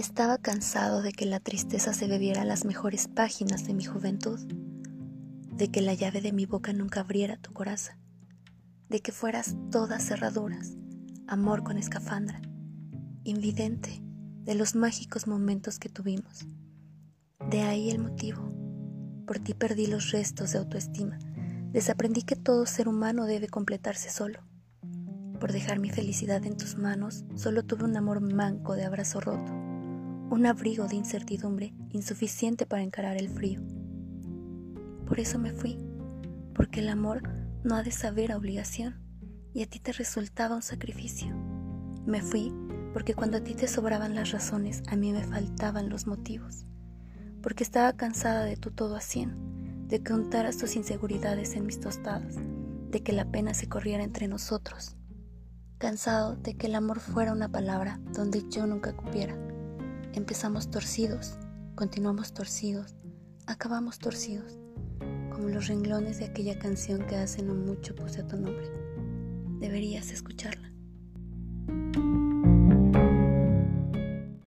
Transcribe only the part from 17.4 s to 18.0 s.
De ahí el